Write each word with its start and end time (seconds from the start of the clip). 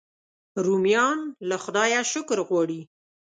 رومیان 0.65 1.19
له 1.49 1.55
خدایه 1.63 2.01
شکر 2.13 2.37
غواړي 2.49 2.81